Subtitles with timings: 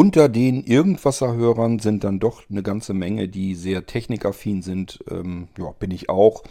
[0.00, 4.98] Unter den Irgendwasserhörern sind dann doch eine ganze Menge, die sehr technikaffin sind.
[5.10, 6.42] Ähm, ja, bin ich auch.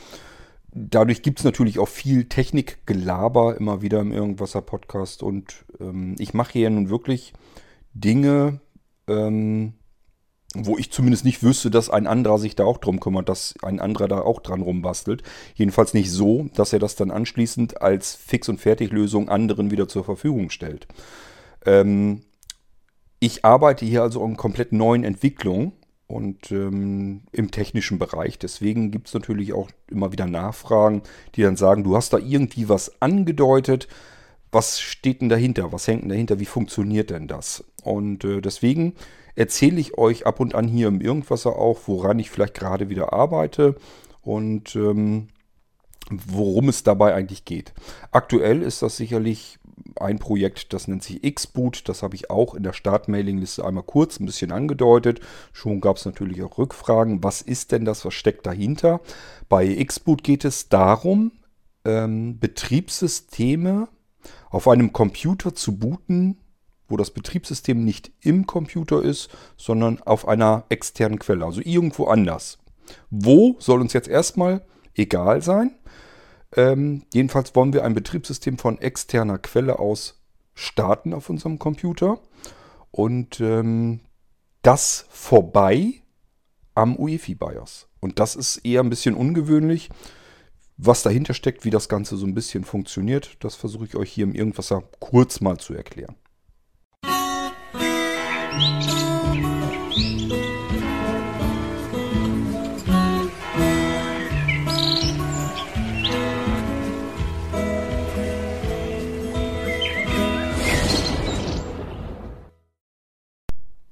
[0.72, 5.24] Dadurch gibt es natürlich auch viel Technikgelaber immer wieder im Irgendwasser-Podcast.
[5.24, 7.34] Und ähm, ich mache hier nun wirklich
[7.96, 8.60] Dinge,
[9.08, 9.74] ähm,
[10.54, 13.80] wo ich zumindest nicht wüsste, dass ein anderer sich da auch drum kümmert, dass ein
[13.80, 15.24] anderer da auch dran rumbastelt.
[15.56, 20.04] Jedenfalls nicht so, dass er das dann anschließend als Fix- und Fertiglösung anderen wieder zur
[20.04, 20.88] Verfügung stellt.
[21.66, 22.22] Ähm,
[23.20, 25.74] ich arbeite hier also an komplett neuen Entwicklungen
[26.08, 28.40] und ähm, im technischen Bereich.
[28.40, 31.04] Deswegen gibt es natürlich auch immer wieder Nachfragen,
[31.36, 33.88] die dann sagen, du hast da irgendwie was angedeutet.
[34.52, 35.72] Was steht denn dahinter?
[35.72, 36.40] Was hängt denn dahinter?
[36.40, 37.64] Wie funktioniert denn das?
[37.84, 38.96] Und äh, deswegen
[39.36, 43.14] erzähle ich euch ab und an hier im Irgendwasser auch, woran ich vielleicht gerade wieder
[43.14, 43.76] arbeite
[44.22, 45.28] und ähm,
[46.10, 47.74] worum es dabei eigentlich geht.
[48.12, 49.59] Aktuell ist das sicherlich
[50.00, 51.88] ein Projekt, das nennt sich Xboot.
[51.88, 55.20] Das habe ich auch in der Startmailingliste einmal kurz ein bisschen angedeutet.
[55.54, 57.24] Schon gab es natürlich auch Rückfragen.
[57.24, 58.06] Was ist denn das?
[58.06, 59.02] Was steckt dahinter?
[59.48, 61.32] Bei Xboot geht es darum,
[61.86, 63.88] ähm, Betriebssysteme
[64.50, 66.38] auf einem Computer zu booten,
[66.88, 72.58] wo das Betriebssystem nicht im Computer ist, sondern auf einer externen Quelle, also irgendwo anders.
[73.12, 74.66] Wo soll uns jetzt erstmal
[75.00, 75.72] egal sein.
[76.56, 80.20] Ähm, jedenfalls wollen wir ein Betriebssystem von externer Quelle aus
[80.56, 82.20] starten auf unserem Computer
[82.92, 84.02] und ähm,
[84.62, 86.02] das vorbei
[86.76, 87.88] am UEFI BIOS.
[88.00, 89.90] Und das ist eher ein bisschen ungewöhnlich.
[90.78, 94.24] Was dahinter steckt, wie das Ganze so ein bisschen funktioniert, das versuche ich euch hier
[94.24, 96.16] im Irgendwasser kurz mal zu erklären.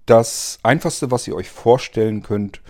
[0.08, 2.62] Das einfachste, was ihr euch vorstellen könnt,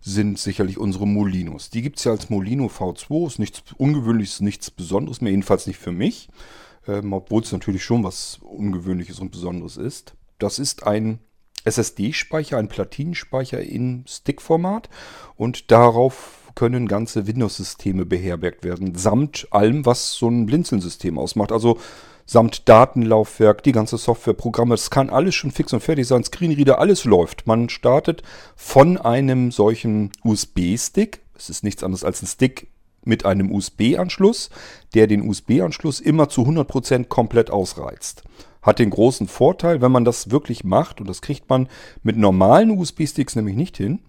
[0.00, 1.68] sind sicherlich unsere Molinos.
[1.68, 5.78] Die gibt es ja als Molino V2, ist nichts Ungewöhnliches, nichts Besonderes mehr, jedenfalls nicht
[5.78, 6.28] für mich,
[6.86, 10.14] ähm, obwohl es natürlich schon was Ungewöhnliches und Besonderes ist.
[10.38, 11.18] Das ist ein
[11.64, 14.88] SSD-Speicher, ein Platinenspeicher in Stick-Format
[15.34, 21.52] und darauf können ganze Windows-Systeme beherbergt werden, samt allem, was so ein Blinzeln-System ausmacht.
[21.52, 21.78] Also
[22.26, 24.74] samt Datenlaufwerk, die ganze Softwareprogramme.
[24.74, 26.24] Das kann alles schon fix und fertig sein.
[26.24, 27.46] Screenreader, alles läuft.
[27.46, 28.22] Man startet
[28.56, 31.20] von einem solchen USB-Stick.
[31.36, 32.68] Es ist nichts anderes als ein Stick
[33.04, 34.50] mit einem USB-Anschluss,
[34.94, 38.22] der den USB-Anschluss immer zu 100% komplett ausreizt.
[38.62, 41.68] Hat den großen Vorteil, wenn man das wirklich macht, und das kriegt man
[42.02, 44.00] mit normalen USB-Sticks nämlich nicht hin,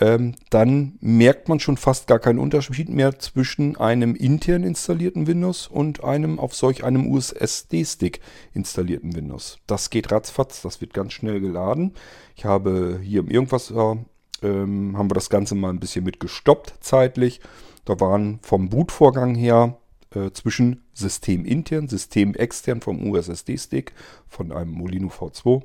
[0.00, 5.66] ähm, dann merkt man schon fast gar keinen Unterschied mehr zwischen einem intern installierten Windows
[5.66, 8.20] und einem auf solch einem USSD-Stick
[8.54, 9.58] installierten Windows.
[9.66, 11.92] Das geht ratzfatz, das wird ganz schnell geladen.
[12.34, 13.96] Ich habe hier irgendwas, äh,
[14.42, 17.40] ähm, haben wir das Ganze mal ein bisschen mit gestoppt zeitlich.
[17.84, 19.76] Da waren vom Bootvorgang her
[20.14, 23.92] äh, zwischen System intern, System extern vom USSD-Stick
[24.28, 25.62] von einem Molino V2.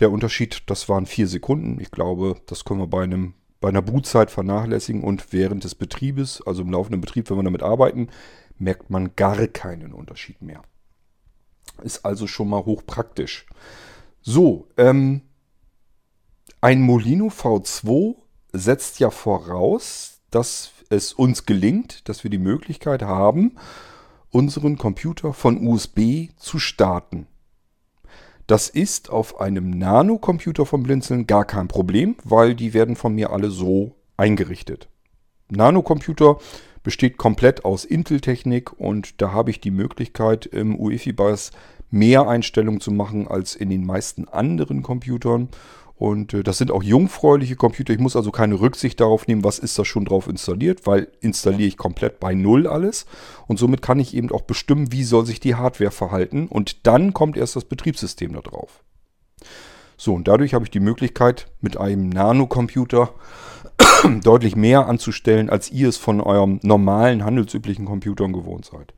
[0.00, 1.78] Der Unterschied, das waren vier Sekunden.
[1.80, 6.42] Ich glaube, das können wir bei einem bei einer Bootzeit vernachlässigen und während des Betriebes,
[6.46, 8.08] also im laufenden Betrieb, wenn wir damit arbeiten,
[8.58, 10.62] merkt man gar keinen Unterschied mehr.
[11.82, 13.46] Ist also schon mal hochpraktisch.
[14.20, 15.22] So, ähm,
[16.60, 18.16] ein Molino V2
[18.52, 23.56] setzt ja voraus, dass es uns gelingt, dass wir die Möglichkeit haben,
[24.30, 27.26] unseren Computer von USB zu starten.
[28.52, 33.30] Das ist auf einem Nano-Computer vom Blinzeln gar kein Problem, weil die werden von mir
[33.30, 34.90] alle so eingerichtet.
[35.48, 36.36] Nano-Computer
[36.82, 41.52] besteht komplett aus Intel-Technik und da habe ich die Möglichkeit im UEFI BIOS
[41.90, 45.48] mehr Einstellungen zu machen als in den meisten anderen Computern
[46.02, 47.92] und äh, das sind auch jungfräuliche Computer.
[47.92, 51.68] Ich muss also keine Rücksicht darauf nehmen, was ist da schon drauf installiert, weil installiere
[51.68, 53.06] ich komplett bei Null alles.
[53.46, 56.48] Und somit kann ich eben auch bestimmen, wie soll sich die Hardware verhalten.
[56.48, 58.82] Und dann kommt erst das Betriebssystem da drauf.
[59.96, 63.14] So, und dadurch habe ich die Möglichkeit, mit einem Nano-Computer
[64.24, 68.92] deutlich mehr anzustellen, als ihr es von eurem normalen, handelsüblichen Computern gewohnt seid.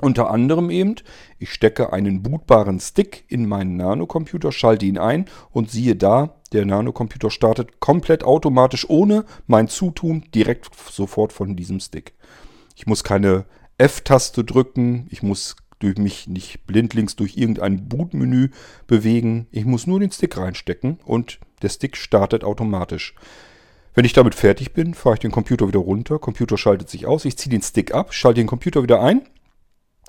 [0.00, 0.96] Unter anderem eben,
[1.38, 6.66] ich stecke einen bootbaren Stick in meinen Nanocomputer, schalte ihn ein und siehe da, der
[6.66, 12.12] Nanocomputer startet komplett automatisch ohne mein Zutun direkt sofort von diesem Stick.
[12.76, 13.46] Ich muss keine
[13.78, 18.48] F-Taste drücken, ich muss durch mich nicht blindlings durch irgendein Bootmenü
[18.86, 19.46] bewegen.
[19.50, 23.14] Ich muss nur den Stick reinstecken und der Stick startet automatisch.
[23.94, 27.24] Wenn ich damit fertig bin, fahre ich den Computer wieder runter, Computer schaltet sich aus,
[27.24, 29.22] ich ziehe den Stick ab, schalte den Computer wieder ein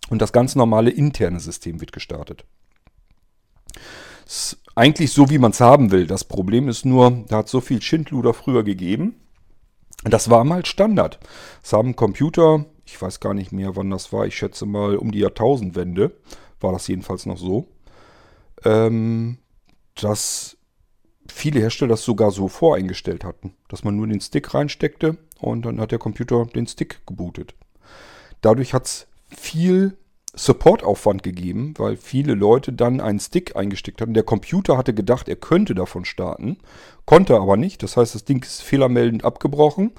[0.10, 2.46] und das ganz normale interne System wird gestartet.
[4.26, 6.06] Das eigentlich so, wie man es haben will.
[6.06, 9.16] Das Problem ist nur, da hat so viel Schindluder früher gegeben.
[10.04, 11.20] Das war mal Standard.
[11.64, 15.12] Es haben Computer, ich weiß gar nicht mehr, wann das war, ich schätze mal um
[15.12, 16.16] die Jahrtausendwende,
[16.60, 17.68] war das jedenfalls noch so,
[18.64, 19.40] ähm,
[19.96, 20.58] dass
[21.28, 25.82] viele Hersteller das sogar so voreingestellt hatten, dass man nur den Stick reinsteckte und dann
[25.82, 27.56] hat der Computer den Stick gebootet.
[28.42, 29.98] Dadurch hat es viel
[30.34, 34.14] Supportaufwand gegeben, weil viele Leute dann einen Stick eingesteckt hatten.
[34.14, 36.58] Der Computer hatte gedacht, er könnte davon starten,
[37.06, 37.82] konnte aber nicht.
[37.82, 39.94] Das heißt, das Ding ist fehlermeldend abgebrochen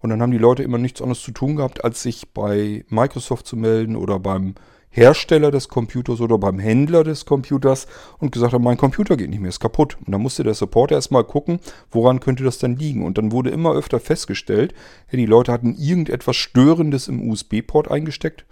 [0.00, 3.46] und dann haben die Leute immer nichts anderes zu tun gehabt, als sich bei Microsoft
[3.46, 4.54] zu melden oder beim
[4.94, 7.86] Hersteller des Computers oder beim Händler des Computers
[8.18, 9.96] und gesagt haben, mein Computer geht nicht mehr, ist kaputt.
[10.04, 11.60] Und dann musste der Supporter erstmal gucken,
[11.90, 13.04] woran könnte das denn liegen.
[13.04, 14.74] Und dann wurde immer öfter festgestellt,
[15.10, 18.44] ja, die Leute hatten irgendetwas Störendes im USB-Port eingesteckt,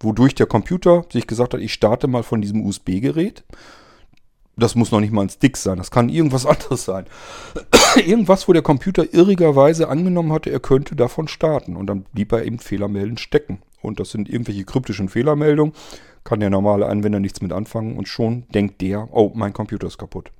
[0.00, 3.44] wodurch der Computer sich gesagt hat, ich starte mal von diesem USB-Gerät.
[4.56, 7.04] Das muss noch nicht mal ein Stick sein, das kann irgendwas anderes sein.
[7.96, 11.76] irgendwas, wo der Computer irrigerweise angenommen hatte, er könnte davon starten.
[11.76, 15.74] Und dann blieb er eben fehlermeldend stecken und das sind irgendwelche kryptischen Fehlermeldungen,
[16.24, 19.98] kann der normale Anwender nichts mit anfangen und schon denkt der, oh, mein Computer ist
[19.98, 20.30] kaputt.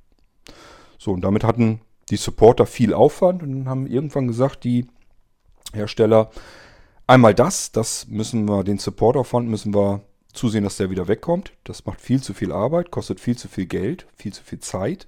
[0.97, 4.87] So, und damit hatten die Supporter viel Aufwand und haben irgendwann gesagt, die
[5.73, 6.29] Hersteller,
[7.07, 10.01] einmal das, das müssen wir, den Supportaufwand müssen wir
[10.33, 11.53] zusehen, dass der wieder wegkommt.
[11.63, 15.07] Das macht viel zu viel Arbeit, kostet viel zu viel Geld, viel zu viel Zeit.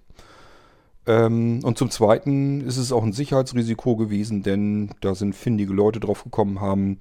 [1.08, 6.00] Ähm, und zum Zweiten ist es auch ein Sicherheitsrisiko gewesen, denn da sind findige Leute
[6.00, 7.00] drauf gekommen, haben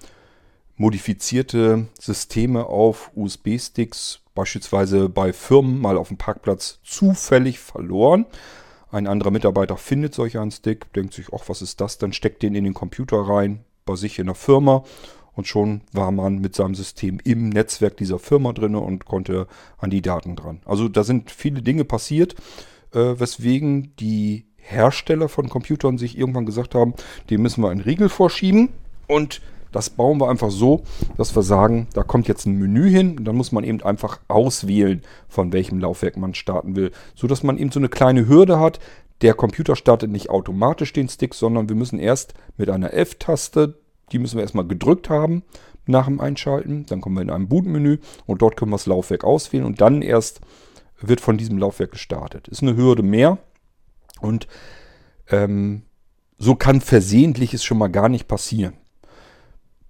[0.76, 8.26] modifizierte Systeme auf USB-Sticks, beispielsweise bei Firmen mal auf dem Parkplatz zufällig verloren.
[8.91, 11.99] Ein anderer Mitarbeiter findet solch einen Stick, denkt sich, ach, was ist das?
[11.99, 14.85] Dann steckt den in den Computer rein, bei sich in der Firma
[15.35, 19.47] und schon war man mit seinem System im Netzwerk dieser Firma drin und konnte
[19.79, 20.61] an die Daten dran.
[20.65, 22.35] Also da sind viele Dinge passiert,
[22.93, 26.94] äh, weswegen die Hersteller von Computern sich irgendwann gesagt haben,
[27.31, 28.71] dem müssen wir einen Riegel vorschieben
[29.09, 29.43] und
[29.75, 30.85] das bauen wir einfach so,
[31.17, 34.21] dass wir sagen, da kommt jetzt ein Menü hin und dann muss man eben einfach
[34.29, 38.61] auswählen, von welchem Laufwerk man starten will, so dass man eben so eine kleine Hürde
[38.61, 38.79] hat.
[39.21, 43.75] Der Computer startet nicht automatisch den Stick, sondern wir müssen erst mit einer F-Taste,
[44.12, 45.43] die müssen wir erstmal gedrückt haben
[45.87, 46.87] nach dem Einschalten.
[46.87, 50.03] Dann kommen wir in einem Bootmenü und dort können wir das Laufwerk auswählen und dann
[50.03, 50.41] erst
[51.00, 52.47] wird von diesem Laufwerk gestartet.
[52.47, 53.38] Ist eine Hürde mehr
[54.21, 54.47] und
[55.31, 55.82] ähm,
[56.38, 58.75] so kann versehentliches schon mal gar nicht passieren.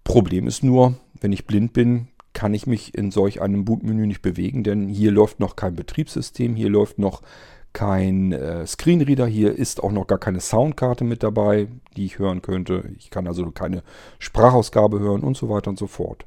[0.05, 4.23] Problem ist nur, wenn ich blind bin, kann ich mich in solch einem Bootmenü nicht
[4.23, 7.23] bewegen, denn hier läuft noch kein Betriebssystem, hier läuft noch
[7.73, 12.43] kein äh, Screenreader, hier ist auch noch gar keine Soundkarte mit dabei, die ich hören
[12.43, 12.85] könnte.
[12.99, 13.83] Ich kann also keine
[14.19, 16.25] Sprachausgabe hören und so weiter und so fort.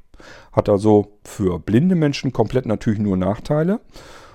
[0.52, 3.80] Hat also für blinde Menschen komplett natürlich nur Nachteile.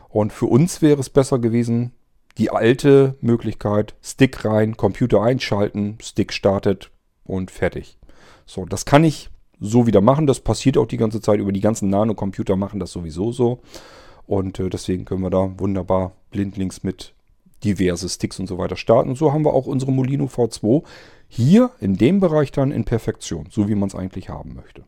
[0.09, 1.91] Und für uns wäre es besser gewesen,
[2.37, 6.91] die alte Möglichkeit, Stick rein, Computer einschalten, Stick startet
[7.23, 7.99] und fertig.
[8.45, 10.27] So, das kann ich so wieder machen.
[10.27, 11.39] Das passiert auch die ganze Zeit.
[11.39, 13.59] Über die ganzen Nanocomputer machen das sowieso so.
[14.25, 17.13] Und äh, deswegen können wir da wunderbar blindlings mit
[17.63, 19.09] diverse Sticks und so weiter starten.
[19.09, 20.83] Und so haben wir auch unsere Molino V2
[21.27, 24.83] hier in dem Bereich dann in Perfektion, so wie man es eigentlich haben möchte.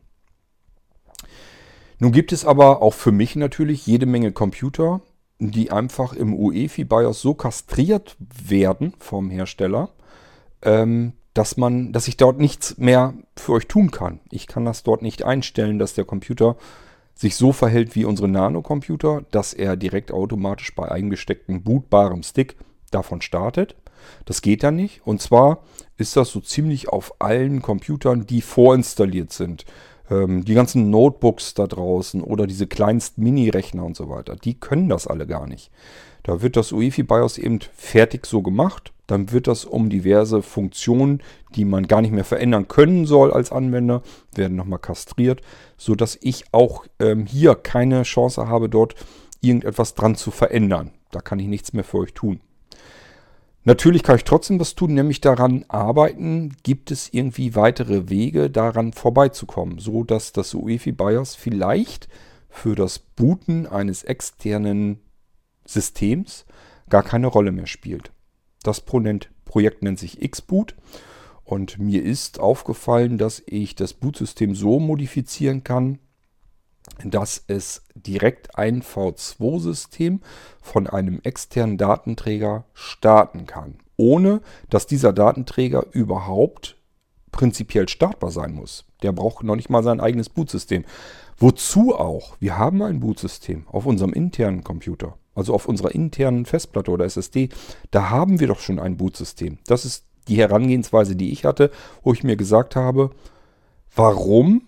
[1.98, 5.00] Nun gibt es aber auch für mich natürlich jede Menge Computer,
[5.38, 9.90] die einfach im UEFI BIOS so kastriert werden vom Hersteller,
[10.62, 14.20] ähm, dass man, dass ich dort nichts mehr für euch tun kann.
[14.30, 16.56] Ich kann das dort nicht einstellen, dass der Computer
[17.14, 22.56] sich so verhält wie unsere Nano-Computer, dass er direkt automatisch bei eingestecktem bootbarem Stick
[22.90, 23.76] davon startet.
[24.24, 25.06] Das geht dann nicht.
[25.06, 25.62] Und zwar
[25.98, 29.66] ist das so ziemlich auf allen Computern, die vorinstalliert sind.
[30.10, 34.88] Ähm, die ganzen Notebooks da draußen oder diese kleinsten Mini-Rechner und so weiter, die können
[34.88, 35.70] das alle gar nicht.
[36.22, 41.22] Da wird das UEFI BIOS eben fertig so gemacht dann wird das um diverse Funktionen,
[41.54, 44.02] die man gar nicht mehr verändern können soll als Anwender,
[44.34, 45.42] werden nochmal kastriert,
[45.76, 48.94] sodass ich auch ähm, hier keine Chance habe, dort
[49.40, 50.90] irgendetwas dran zu verändern.
[51.10, 52.40] Da kann ich nichts mehr für euch tun.
[53.64, 58.92] Natürlich kann ich trotzdem was tun, nämlich daran arbeiten, gibt es irgendwie weitere Wege, daran
[58.92, 62.06] vorbeizukommen, so dass das UEFI BIOS vielleicht
[62.48, 65.00] für das Booten eines externen
[65.64, 66.46] Systems
[66.88, 68.12] gar keine Rolle mehr spielt.
[68.66, 70.74] Das Projekt nennt sich Xboot.
[71.44, 76.00] Und mir ist aufgefallen, dass ich das Bootsystem so modifizieren kann,
[77.04, 80.20] dass es direkt ein V2-System
[80.60, 86.76] von einem externen Datenträger starten kann, ohne dass dieser Datenträger überhaupt
[87.36, 88.86] prinzipiell startbar sein muss.
[89.02, 90.86] Der braucht noch nicht mal sein eigenes Bootsystem.
[91.36, 92.36] Wozu auch?
[92.40, 97.50] Wir haben ein Bootsystem auf unserem internen Computer, also auf unserer internen Festplatte oder SSD.
[97.90, 99.58] Da haben wir doch schon ein Bootsystem.
[99.66, 101.70] Das ist die Herangehensweise, die ich hatte,
[102.02, 103.10] wo ich mir gesagt habe,
[103.94, 104.62] warum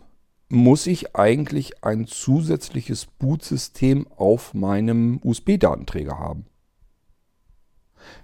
[0.51, 6.45] muss ich eigentlich ein zusätzliches Bootsystem auf meinem USB-Datenträger haben?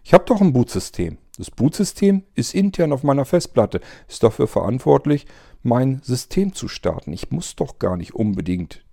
[0.03, 1.17] Ich habe doch ein Bootsystem.
[1.37, 5.27] Das Bootsystem ist intern auf meiner Festplatte, ist dafür verantwortlich,
[5.63, 7.13] mein System zu starten.
[7.13, 8.85] Ich muss doch gar nicht unbedingt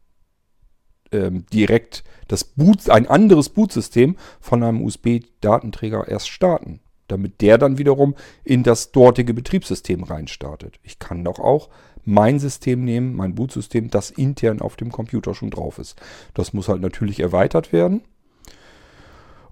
[1.12, 7.78] ähm, direkt das Boot, ein anderes Bootsystem von einem USB-Datenträger erst starten, damit der dann
[7.78, 10.80] wiederum in das dortige Betriebssystem reinstartet.
[10.82, 11.70] Ich kann doch auch
[12.04, 16.02] mein System nehmen, mein Bootsystem, das intern auf dem Computer schon drauf ist.
[16.34, 18.02] Das muss halt natürlich erweitert werden.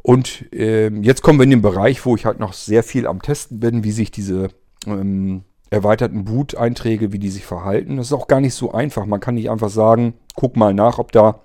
[0.02, 3.22] Und ähm, jetzt kommen wir in den Bereich, wo ich halt noch sehr viel am
[3.22, 4.50] Testen bin, wie sich diese
[4.86, 7.98] ähm, erweiterten Boot-Einträge, wie die sich verhalten.
[7.98, 9.06] Das ist auch gar nicht so einfach.
[9.06, 11.42] Man kann nicht einfach sagen, guck mal nach, ob da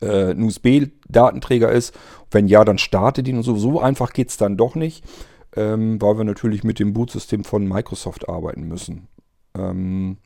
[0.00, 1.94] äh, ein USB-Datenträger ist.
[2.30, 3.56] Wenn ja, dann starte den und so.
[3.56, 5.04] So einfach geht es dann doch nicht,
[5.56, 9.08] ähm, weil wir natürlich mit dem Bootsystem von Microsoft arbeiten müssen.
[9.56, 10.18] Ähm,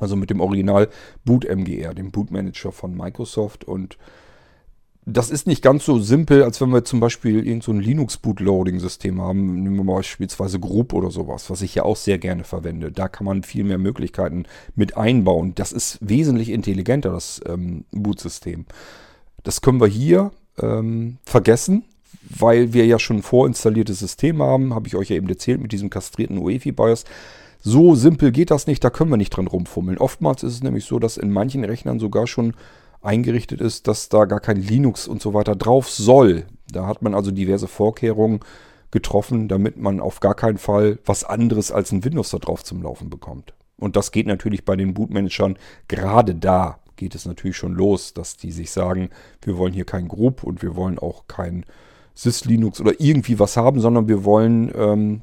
[0.00, 0.88] also mit dem Original
[1.24, 3.96] Boot MGR, dem Bootmanager von Microsoft und
[5.06, 9.62] das ist nicht ganz so simpel, als wenn wir zum Beispiel irgendein so Linux-Bootloading-System haben.
[9.62, 12.90] Nehmen wir beispielsweise Group oder sowas, was ich ja auch sehr gerne verwende.
[12.90, 14.44] Da kann man viel mehr Möglichkeiten
[14.74, 15.54] mit einbauen.
[15.54, 18.64] Das ist wesentlich intelligenter, das ähm, Bootsystem.
[19.42, 21.84] Das können wir hier ähm, vergessen,
[22.22, 24.74] weil wir ja schon ein vorinstalliertes System haben.
[24.74, 27.04] Habe ich euch ja eben erzählt mit diesem kastrierten UEFI-BIOS.
[27.60, 29.98] So simpel geht das nicht, da können wir nicht dran rumfummeln.
[29.98, 32.54] Oftmals ist es nämlich so, dass in manchen Rechnern sogar schon
[33.04, 36.46] eingerichtet ist, dass da gar kein Linux und so weiter drauf soll.
[36.70, 38.40] Da hat man also diverse Vorkehrungen
[38.90, 42.82] getroffen, damit man auf gar keinen Fall was anderes als ein Windows da drauf zum
[42.82, 43.54] Laufen bekommt.
[43.76, 45.58] Und das geht natürlich bei den Bootmanagern
[45.88, 49.10] gerade da geht es natürlich schon los, dass die sich sagen,
[49.42, 51.64] wir wollen hier kein Group und wir wollen auch kein
[52.14, 55.22] Sys-Linux oder irgendwie was haben, sondern wir wollen ähm,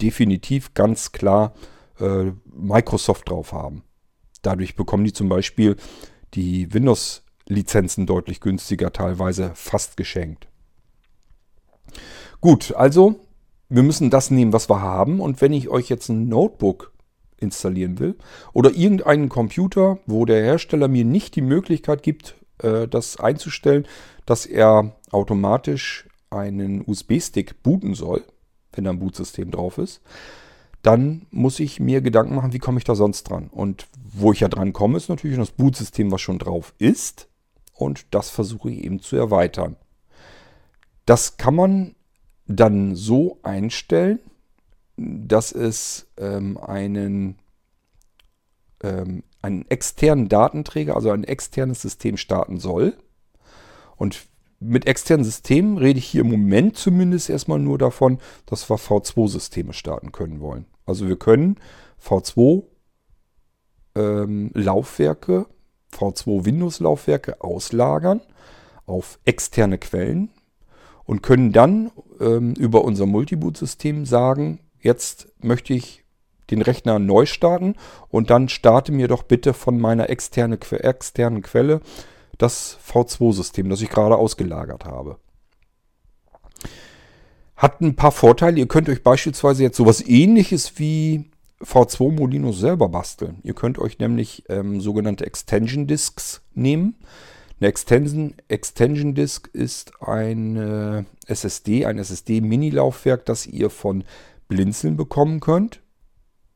[0.00, 1.54] definitiv ganz klar
[1.98, 3.82] äh, Microsoft drauf haben.
[4.42, 5.76] Dadurch bekommen die zum Beispiel
[6.34, 10.48] die Windows-Lizenzen deutlich günstiger, teilweise fast geschenkt.
[12.40, 13.20] Gut, also
[13.68, 15.20] wir müssen das nehmen, was wir haben.
[15.20, 16.92] Und wenn ich euch jetzt ein Notebook
[17.38, 18.16] installieren will
[18.52, 23.86] oder irgendeinen Computer, wo der Hersteller mir nicht die Möglichkeit gibt, äh, das einzustellen,
[24.26, 28.24] dass er automatisch einen USB-Stick booten soll,
[28.72, 30.00] wenn da ein Bootsystem drauf ist,
[30.82, 33.48] dann muss ich mir Gedanken machen, wie komme ich da sonst dran.
[33.48, 37.28] Und wo ich ja dran komme, ist natürlich das Bootsystem, was schon drauf ist.
[37.74, 39.76] Und das versuche ich eben zu erweitern.
[41.06, 41.94] Das kann man
[42.46, 44.18] dann so einstellen,
[44.96, 47.38] dass es ähm, einen,
[48.82, 52.96] ähm, einen externen Datenträger, also ein externes System starten soll.
[53.96, 54.26] Und
[54.58, 59.72] mit externen Systemen rede ich hier im Moment zumindest erstmal nur davon, dass wir V2-Systeme
[59.72, 60.66] starten können wollen.
[60.92, 61.56] Also wir können
[62.06, 62.64] V2
[63.94, 65.46] ähm, Laufwerke,
[65.90, 68.20] V2 Windows Laufwerke auslagern
[68.84, 70.28] auf externe Quellen
[71.04, 76.04] und können dann ähm, über unser Multiboot-System sagen, jetzt möchte ich
[76.50, 77.76] den Rechner neu starten
[78.10, 81.80] und dann starte mir doch bitte von meiner externe, externen Quelle
[82.36, 85.16] das V2-System, das ich gerade ausgelagert habe.
[87.62, 88.58] Hat ein paar Vorteile.
[88.58, 91.26] Ihr könnt euch beispielsweise jetzt sowas ähnliches wie
[91.62, 93.36] V2 Molino selber basteln.
[93.44, 96.96] Ihr könnt euch nämlich ähm, sogenannte Extension Disks nehmen.
[97.60, 104.02] Eine Extension, Extension Disk ist eine SSD, ein SSD-Mini-Laufwerk, das ihr von
[104.48, 105.82] Blinzeln bekommen könnt.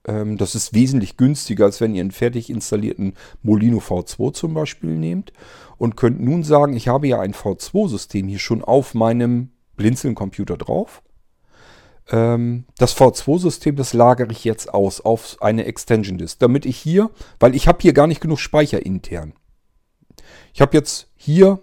[0.09, 4.91] Ähm, das ist wesentlich günstiger, als wenn ihr einen fertig installierten Molino V2 zum Beispiel
[4.91, 5.33] nehmt.
[5.79, 11.02] Und könnt nun sagen, ich habe ja ein V2-System hier schon auf meinem Blinzeln-Computer drauf
[12.11, 17.11] ähm, das V2-System, das lagere ich jetzt aus auf eine Extension Disk, damit ich hier,
[17.40, 19.33] weil ich habe hier gar nicht genug Speicher intern.
[20.54, 21.61] Ich habe jetzt hier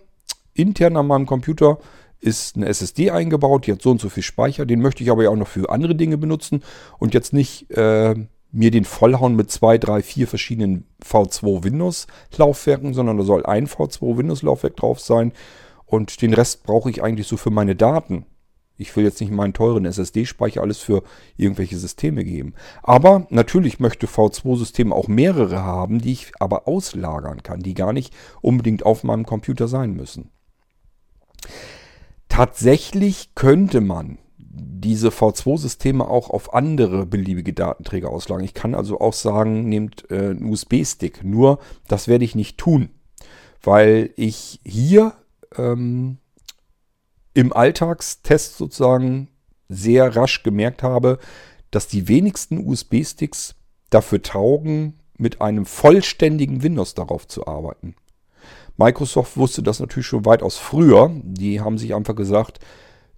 [0.53, 1.79] intern an meinem Computer
[2.19, 5.23] ist eine SSD eingebaut, die hat so und so viel Speicher, den möchte ich aber
[5.23, 6.63] ja auch noch für andere Dinge benutzen
[6.97, 8.15] und jetzt nicht äh,
[8.51, 13.67] mir den vollhauen mit zwei, drei, vier verschiedenen V2 Windows Laufwerken, sondern da soll ein
[13.67, 15.33] V2 Windows Laufwerk drauf sein
[15.93, 18.25] und den Rest brauche ich eigentlich so für meine Daten.
[18.77, 21.03] Ich will jetzt nicht meinen teuren SSD-Speicher alles für
[21.37, 22.55] irgendwelche Systeme geben.
[22.81, 28.11] Aber natürlich möchte V2-Systeme auch mehrere haben, die ich aber auslagern kann, die gar nicht
[28.41, 30.31] unbedingt auf meinem Computer sein müssen.
[32.27, 38.45] Tatsächlich könnte man diese V2-Systeme auch auf andere beliebige Datenträger auslagern.
[38.45, 41.23] Ich kann also auch sagen, nehmt äh, einen USB-Stick.
[41.23, 42.89] Nur, das werde ich nicht tun,
[43.61, 45.13] weil ich hier
[45.57, 46.17] ähm,
[47.33, 49.29] im Alltagstest sozusagen
[49.69, 51.19] sehr rasch gemerkt habe,
[51.71, 53.55] dass die wenigsten USB-Sticks
[53.89, 57.95] dafür taugen, mit einem vollständigen Windows darauf zu arbeiten.
[58.77, 61.11] Microsoft wusste das natürlich schon weitaus früher.
[61.23, 62.59] Die haben sich einfach gesagt,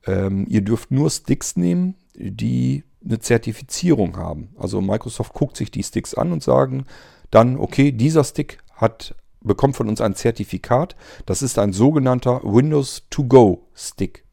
[0.06, 4.50] ähm, ihr dürft nur Sticks nehmen, die eine Zertifizierung haben.
[4.58, 6.86] Also Microsoft guckt sich die Sticks an und sagen
[7.32, 10.96] dann, okay, dieser Stick hat, bekommt von uns ein Zertifikat.
[11.26, 14.26] Das ist ein sogenannter Windows to Go Stick.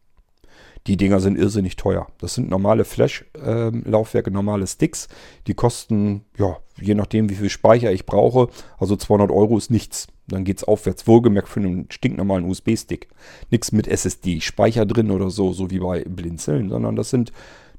[0.89, 2.09] Die Dinger sind irrsinnig teuer.
[2.19, 5.07] Das sind normale Flash-Laufwerke, ähm, normale Sticks.
[5.47, 8.49] Die kosten, ja, je nachdem, wie viel Speicher ich brauche.
[8.79, 10.09] Also 200 Euro ist nichts.
[10.27, 11.07] Dann geht es aufwärts.
[11.07, 13.09] Wohlgemerkt für einen stinknormalen USB-Stick.
[13.51, 17.33] Nichts mit SSD-Speicher drin oder so, so wie bei Blinzeln, sondern das sind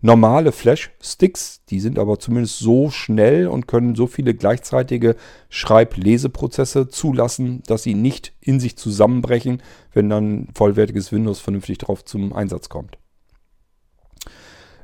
[0.03, 1.63] normale Flash-Sticks.
[1.69, 5.15] Die sind aber zumindest so schnell und können so viele gleichzeitige
[5.49, 12.33] Schreib-Leseprozesse zulassen, dass sie nicht in sich zusammenbrechen, wenn dann vollwertiges Windows vernünftig drauf zum
[12.33, 12.97] Einsatz kommt.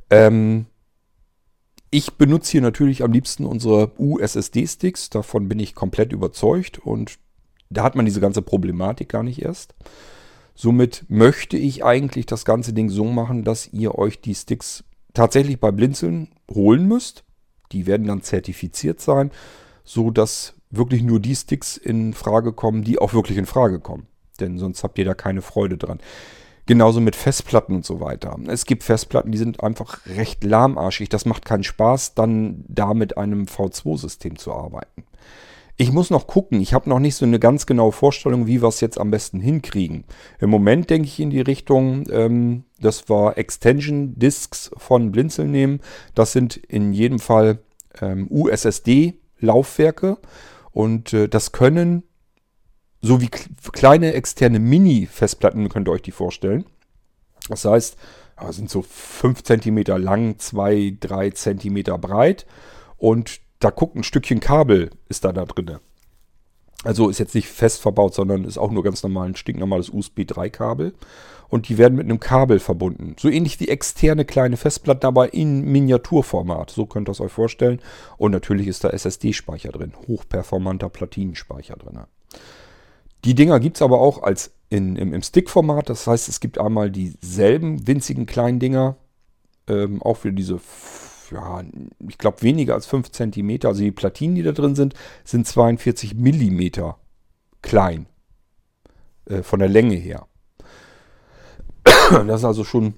[0.10, 0.68] Ähm,
[1.92, 5.10] ich benutze hier natürlich am liebsten unsere USSD-Sticks.
[5.10, 7.20] Davon bin ich komplett überzeugt und
[7.70, 9.76] da hat man diese ganze Problematik gar nicht erst.
[10.56, 14.84] Somit möchte ich eigentlich das ganze Ding so machen, dass ihr euch die Sticks
[15.20, 17.26] tatsächlich bei Blinzeln holen müsst.
[17.74, 19.32] Die werden dann zertifiziert sein,
[19.84, 24.08] so dass wirklich nur die Sticks in Frage kommen, die auch wirklich in Frage kommen.
[24.40, 26.00] Denn sonst habt ihr da keine Freude dran.
[26.68, 28.38] Genauso mit Festplatten und so weiter.
[28.48, 31.10] Es gibt Festplatten, die sind einfach recht lahmarschig.
[31.10, 35.04] Das macht keinen Spaß, dann da mit einem V2-System zu arbeiten.
[35.76, 36.62] Ich muss noch gucken.
[36.62, 39.42] Ich habe noch nicht so eine ganz genaue Vorstellung, wie wir es jetzt am besten
[39.42, 40.06] hinkriegen.
[40.40, 45.82] Im Moment denke ich in die Richtung, ähm, dass wir Extension Disks von Blinzel nehmen.
[46.16, 47.60] Das sind in jedem Fall
[48.02, 50.18] ähm, USSD-Laufwerke
[50.72, 52.04] und äh, das können
[53.02, 56.66] so wie kleine externe Mini-Festplatten, könnt ihr euch die vorstellen.
[57.48, 57.98] Das heißt,
[58.50, 62.46] sind so 5 cm lang, 2, 3 cm breit
[62.98, 65.80] und da guckt ein Stückchen Kabel, ist da da drin.
[66.84, 70.26] Also ist jetzt nicht fest verbaut, sondern ist auch nur ganz normal ein stinknormales USB
[70.26, 70.94] 3 Kabel.
[71.50, 73.16] Und die werden mit einem Kabel verbunden.
[73.20, 76.70] So ähnlich wie externe kleine Festplatten, aber in Miniaturformat.
[76.70, 77.82] So könnt ihr es euch vorstellen.
[78.18, 79.94] Und natürlich ist da SSD-Speicher drin.
[80.08, 82.02] Hochperformanter Platinenspeicher drin.
[83.26, 85.90] Die Dinger gibt es aber auch als in, im, im Stick-Format.
[85.90, 88.96] Das heißt, es gibt einmal dieselben winzigen kleinen Dinger.
[89.68, 90.60] Ähm, auch für diese
[91.32, 91.64] ja,
[92.08, 93.60] ich glaube weniger als 5 cm.
[93.64, 96.92] Also die Platinen, die da drin sind, sind 42 mm
[97.62, 98.08] klein.
[99.30, 100.26] Äh, von der Länge her.
[101.84, 102.96] Das ist also schon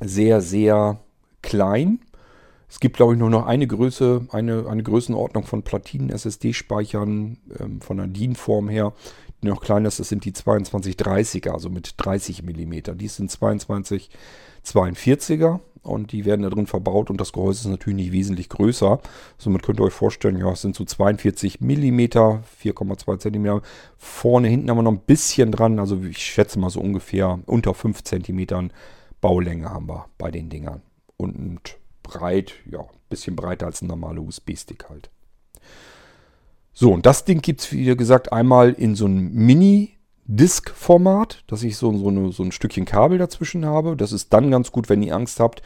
[0.00, 1.00] sehr, sehr
[1.42, 2.00] klein.
[2.68, 7.98] Es gibt, glaube ich, nur noch eine Größe, eine, eine Größenordnung von Platinen-SSD-Speichern ähm, von
[7.98, 8.94] der DIN-Form her,
[9.42, 10.00] die noch kleiner ist.
[10.00, 12.96] Das sind die 2230er, also mit 30 mm.
[12.96, 14.10] Die sind 22
[14.66, 19.00] 42er und die werden da drin verbaut und das Gehäuse ist natürlich nicht wesentlich größer.
[19.38, 23.60] Somit könnt ihr euch vorstellen, ja, es sind so 42 mm, 4,2 cm.
[23.96, 27.74] Vorne, hinten haben wir noch ein bisschen dran, also ich schätze mal so ungefähr unter
[27.74, 28.70] 5 cm
[29.20, 30.82] Baulänge haben wir bei den Dingern.
[31.16, 35.08] Und breit, ja, ein bisschen breiter als ein normaler USB-Stick halt.
[36.74, 39.93] So, und das Ding gibt es, wie gesagt, einmal in so einem Mini-
[40.26, 43.96] Disk-Format, dass ich so, so, eine, so, ein Stückchen Kabel dazwischen habe.
[43.96, 45.62] Das ist dann ganz gut, wenn ihr Angst habt,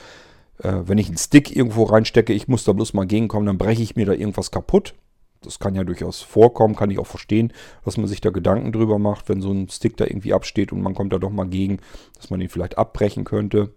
[0.58, 3.82] äh, wenn ich einen Stick irgendwo reinstecke, ich muss da bloß mal gegenkommen, dann breche
[3.82, 4.94] ich mir da irgendwas kaputt.
[5.42, 7.52] Das kann ja durchaus vorkommen, kann ich auch verstehen,
[7.84, 10.82] dass man sich da Gedanken drüber macht, wenn so ein Stick da irgendwie absteht und
[10.82, 11.78] man kommt da doch mal gegen,
[12.16, 13.72] dass man ihn vielleicht abbrechen könnte.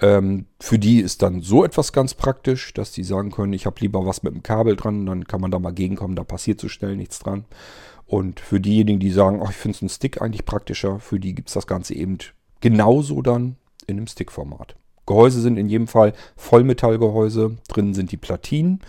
[0.00, 3.80] Ähm, für die ist dann so etwas ganz praktisch, dass die sagen können, ich habe
[3.80, 6.68] lieber was mit dem Kabel dran, dann kann man da mal gegenkommen, da passiert so
[6.68, 7.44] schnell nichts dran.
[8.14, 11.34] Und für diejenigen, die sagen, oh, ich finde es ein Stick eigentlich praktischer, für die
[11.34, 12.18] gibt es das Ganze eben
[12.60, 13.56] genauso dann
[13.88, 14.76] in einem Stick-Format.
[15.04, 17.56] Gehäuse sind in jedem Fall Vollmetallgehäuse.
[17.66, 18.82] Drinnen sind die Platinen.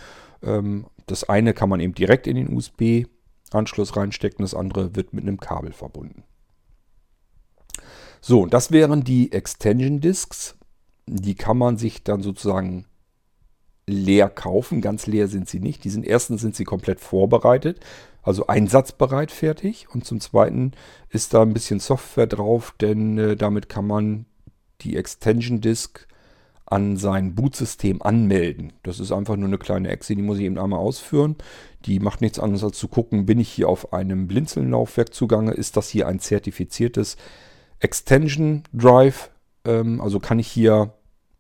[0.44, 5.24] Ähm, das eine kann man eben direkt in den USB-Anschluss reinstecken, das andere wird mit
[5.24, 6.22] einem Kabel verbunden.
[8.22, 10.56] So, das wären die Extension Discs.
[11.08, 12.86] Die kann man sich dann sozusagen
[13.88, 14.82] leer kaufen.
[14.82, 15.84] Ganz leer sind sie nicht.
[15.84, 17.80] Die sind erstens sind sie komplett vorbereitet.
[18.22, 19.88] Also einsatzbereit fertig.
[19.94, 20.72] Und zum Zweiten
[21.10, 24.26] ist da ein bisschen Software drauf, denn äh, damit kann man
[24.82, 26.08] die Extension Disk
[26.66, 28.74] an sein Bootsystem anmelden.
[28.84, 31.36] Das ist einfach nur eine kleine Exe, die muss ich eben einmal ausführen.
[31.86, 35.78] Die macht nichts anderes als zu gucken, bin ich hier auf einem Blinzeln-Laufwerk zugange, ist
[35.78, 37.18] das hier ein zertifiziertes
[37.80, 39.30] Extension Drive
[39.64, 40.94] Ähm, also kann ich hier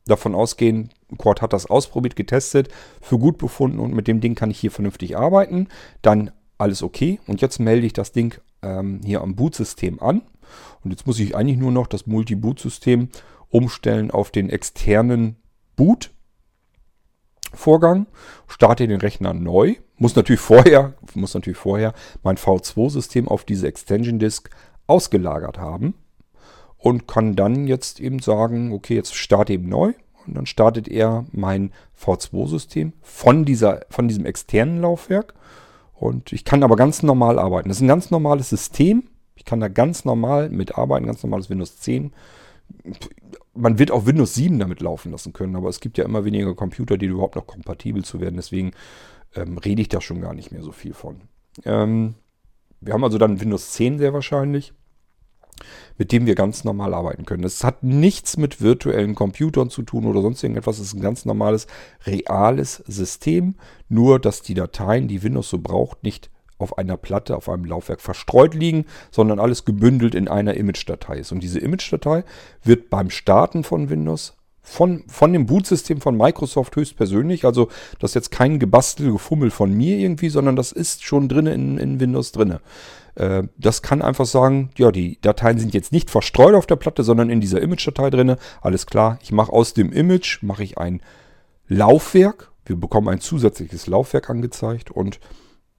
[0.05, 2.69] davon ausgehen, Quad hat das ausprobiert, getestet,
[3.01, 5.67] für gut befunden und mit dem Ding kann ich hier vernünftig arbeiten.
[6.01, 7.19] Dann alles okay.
[7.27, 10.21] Und jetzt melde ich das Ding ähm, hier am Bootsystem an.
[10.83, 13.09] Und jetzt muss ich eigentlich nur noch das Multi-Boot-System
[13.49, 15.37] umstellen auf den externen
[15.75, 16.11] Boot.
[17.53, 18.07] Vorgang,
[18.47, 24.19] starte den Rechner neu, muss natürlich vorher, muss natürlich vorher mein V2-System auf diese Extension
[24.19, 24.49] Disk
[24.87, 25.93] ausgelagert haben
[26.77, 29.93] und kann dann jetzt eben sagen, okay, jetzt starte eben neu
[30.27, 33.45] und dann startet er mein V2-System von,
[33.89, 35.33] von diesem externen Laufwerk
[35.93, 37.69] und ich kann aber ganz normal arbeiten.
[37.69, 39.03] Das ist ein ganz normales System.
[39.35, 42.13] Ich kann da ganz normal mitarbeiten, ganz normales Windows 10
[43.53, 46.53] man wird auch Windows 7 damit laufen lassen können, aber es gibt ja immer weniger
[46.55, 48.35] Computer, die überhaupt noch kompatibel zu werden.
[48.35, 48.71] Deswegen
[49.35, 51.21] ähm, rede ich da schon gar nicht mehr so viel von.
[51.63, 52.15] Ähm,
[52.81, 54.73] wir haben also dann Windows 10 sehr wahrscheinlich,
[55.97, 57.43] mit dem wir ganz normal arbeiten können.
[57.43, 60.79] Es hat nichts mit virtuellen Computern zu tun oder sonst irgendetwas.
[60.79, 61.67] Es ist ein ganz normales,
[62.05, 63.55] reales System.
[63.89, 68.01] Nur, dass die Dateien, die Windows so braucht, nicht auf einer Platte, auf einem Laufwerk
[68.01, 71.31] verstreut liegen, sondern alles gebündelt in einer Image-Datei ist.
[71.31, 72.23] Und diese Image-Datei
[72.63, 78.15] wird beim Starten von Windows von, von dem Bootsystem von Microsoft höchstpersönlich, also das ist
[78.15, 82.31] jetzt kein gebastel Gefummel von mir irgendwie, sondern das ist schon drin in, in Windows
[82.31, 82.57] drin.
[83.13, 87.03] Äh, das kann einfach sagen, ja, die Dateien sind jetzt nicht verstreut auf der Platte,
[87.03, 88.35] sondern in dieser Image-Datei drin.
[88.61, 91.01] Alles klar, ich mache aus dem Image, mache ich ein
[91.67, 92.51] Laufwerk.
[92.65, 95.19] Wir bekommen ein zusätzliches Laufwerk angezeigt und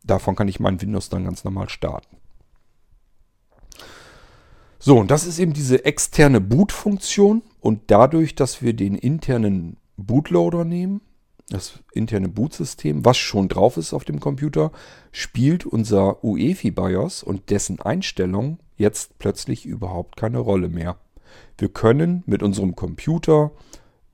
[0.05, 2.17] davon kann ich mein Windows dann ganz normal starten.
[4.79, 7.43] So, und das ist eben diese externe Boot-Funktion.
[7.67, 11.01] Und dadurch, dass wir den internen Bootloader nehmen,
[11.49, 14.71] das interne Bootsystem, was schon drauf ist auf dem Computer,
[15.11, 20.99] spielt unser UEFI BIOS und dessen Einstellung jetzt plötzlich überhaupt keine Rolle mehr.
[21.59, 23.51] Wir können mit unserem Computer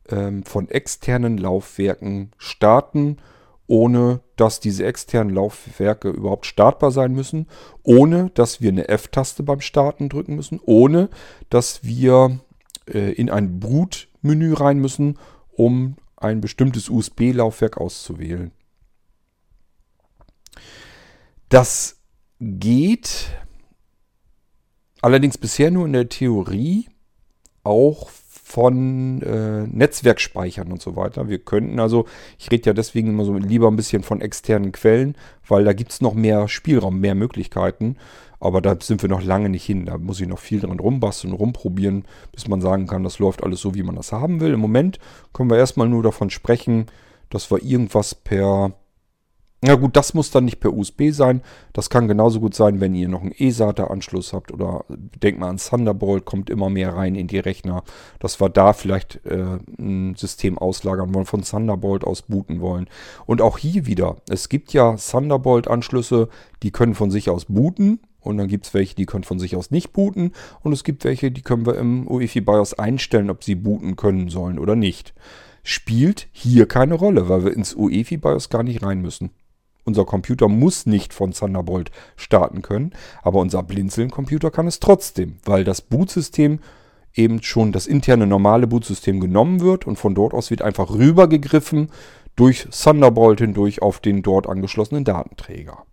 [0.09, 3.19] ähm, von externen Laufwerken starten
[3.67, 7.47] ohne dass diese externen Laufwerke überhaupt startbar sein müssen,
[7.83, 11.11] ohne dass wir eine F-Taste beim Starten drücken müssen, ohne
[11.49, 12.41] dass wir
[12.87, 15.18] äh, in ein Boot-Menü rein müssen,
[15.51, 18.53] um ein bestimmtes USB-Laufwerk auszuwählen.
[21.49, 22.01] Das
[22.40, 23.29] geht
[25.03, 26.87] allerdings bisher nur in der Theorie
[27.64, 28.09] auch
[28.53, 31.29] von äh, Netzwerkspeichern und so weiter.
[31.29, 32.07] Wir könnten also,
[32.38, 35.16] ich rede ja deswegen immer so lieber ein bisschen von externen Quellen,
[35.49, 37.97] weil da gibt es noch mehr Spielraum, mehr Möglichkeiten.
[38.42, 39.87] Aber da sind wir noch lange nicht hin.
[39.87, 43.61] Da muss ich noch viel dran rumbasteln, rumprobieren, bis man sagen kann, das läuft alles
[43.61, 44.52] so, wie man das haben will.
[44.52, 44.98] Im Moment
[45.33, 46.87] können wir erstmal nur davon sprechen,
[47.31, 48.72] dass wir irgendwas per
[49.64, 51.40] ja gut, das muss dann nicht per USB sein.
[51.72, 55.59] Das kann genauso gut sein, wenn ihr noch einen eSATA-Anschluss habt oder denkt mal an
[55.59, 57.85] Thunderbolt, kommt immer mehr rein in die Rechner,
[58.18, 62.88] dass wir da vielleicht äh, ein System auslagern wollen, von Thunderbolt aus booten wollen.
[63.24, 66.28] Und auch hier wieder, es gibt ja Thunderbolt-Anschlüsse,
[66.64, 68.00] die können von sich aus booten.
[68.22, 70.32] Und dann gibt es welche, die können von sich aus nicht booten.
[70.62, 74.28] Und es gibt welche, die können wir im UEFI BIOS einstellen, ob sie booten können
[74.28, 75.12] sollen oder nicht.
[75.64, 79.30] Spielt hier keine Rolle, weil wir ins UEFI BIOS gar nicht rein müssen.
[79.85, 85.64] Unser Computer muss nicht von Thunderbolt starten können, aber unser Blinzeln-Computer kann es trotzdem, weil
[85.64, 86.61] das Bootsystem
[87.14, 91.90] eben schon das interne normale Bootsystem genommen wird und von dort aus wird einfach rübergegriffen
[92.37, 95.85] durch Thunderbolt hindurch auf den dort angeschlossenen Datenträger.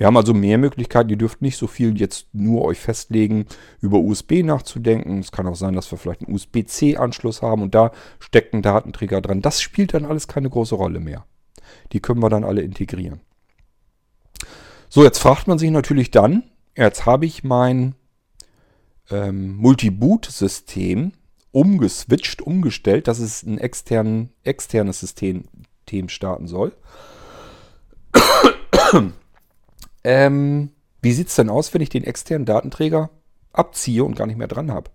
[0.00, 1.10] Wir haben also mehr Möglichkeiten.
[1.10, 3.44] Ihr dürft nicht so viel jetzt nur euch festlegen,
[3.82, 5.18] über USB nachzudenken.
[5.18, 9.20] Es kann auch sein, dass wir vielleicht einen USB-C-Anschluss haben und da steckt ein Datenträger
[9.20, 9.42] dran.
[9.42, 11.26] Das spielt dann alles keine große Rolle mehr.
[11.92, 13.20] Die können wir dann alle integrieren.
[14.88, 17.94] So, jetzt fragt man sich natürlich dann, jetzt habe ich mein
[19.10, 21.12] ähm, Multi-Boot-System
[21.52, 25.44] umgeswitcht, umgestellt, dass es ein extern, externes System
[26.06, 26.72] starten soll.
[30.04, 30.70] Ähm,
[31.02, 33.10] wie sieht es denn aus, wenn ich den externen Datenträger
[33.52, 34.90] abziehe und gar nicht mehr dran habe?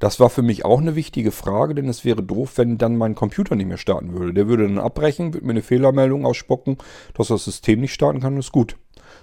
[0.00, 3.14] Das war für mich auch eine wichtige Frage, denn es wäre doof, wenn dann mein
[3.14, 4.34] Computer nicht mehr starten würde.
[4.34, 6.78] Der würde dann abbrechen, würde mir eine Fehlermeldung ausspucken,
[7.14, 8.76] dass das System nicht starten kann, ist gut.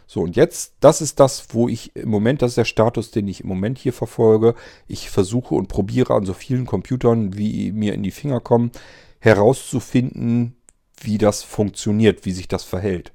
[0.07, 3.27] So, und jetzt, das ist das, wo ich im Moment, das ist der Status, den
[3.27, 4.55] ich im Moment hier verfolge.
[4.87, 8.71] Ich versuche und probiere an so vielen Computern, wie mir in die Finger kommen,
[9.19, 10.55] herauszufinden,
[10.99, 13.11] wie das funktioniert, wie sich das verhält.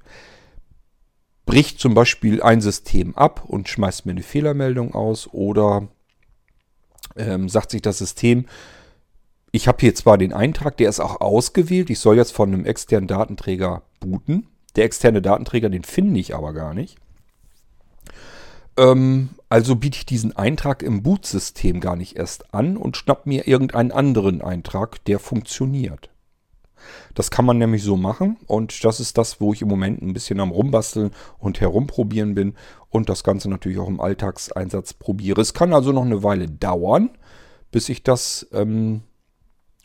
[1.47, 5.87] Bricht zum Beispiel ein System ab und schmeißt mir eine Fehlermeldung aus oder
[7.15, 8.45] ähm, sagt sich das System,
[9.51, 12.65] ich habe hier zwar den Eintrag, der ist auch ausgewählt, ich soll jetzt von einem
[12.65, 14.47] externen Datenträger booten.
[14.75, 16.97] Der externe Datenträger, den finde ich aber gar nicht.
[18.77, 23.47] Ähm, also biete ich diesen Eintrag im Bootsystem gar nicht erst an und schnapp mir
[23.47, 26.09] irgendeinen anderen Eintrag, der funktioniert.
[27.15, 30.13] Das kann man nämlich so machen und das ist das, wo ich im Moment ein
[30.13, 32.55] bisschen am Rumbasteln und herumprobieren bin
[32.89, 35.41] und das Ganze natürlich auch im Alltagseinsatz probiere.
[35.41, 37.09] Es kann also noch eine Weile dauern,
[37.71, 39.01] bis ich das ähm,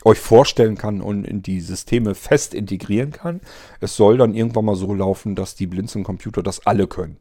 [0.05, 3.41] euch vorstellen kann und in die Systeme fest integrieren kann.
[3.81, 7.19] Es soll dann irgendwann mal so laufen, dass die Blinzeln-Computer das alle können.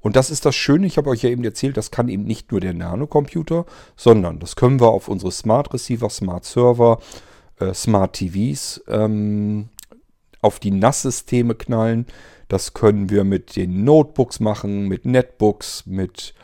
[0.00, 2.50] Und das ist das Schöne, ich habe euch ja eben erzählt, das kann eben nicht
[2.50, 3.64] nur der Nano-Computer,
[3.96, 6.98] sondern das können wir auf unsere Smart Receiver, Smart Server,
[7.62, 9.68] äh, Smart TVs, ähm,
[10.40, 12.06] auf die NAS-Systeme knallen.
[12.48, 16.34] Das können wir mit den Notebooks machen, mit Netbooks, mit